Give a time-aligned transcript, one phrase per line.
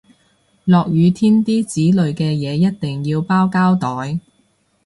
[0.65, 4.19] 落雨天啲紙類嘅嘢一定要包膠袋